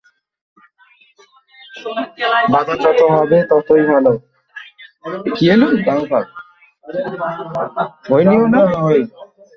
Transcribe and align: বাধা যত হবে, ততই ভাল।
বাধা 2.53 2.75
যত 2.83 3.01
হবে, 3.11 3.37
ততই 3.49 3.83
ভাল। 3.89 4.05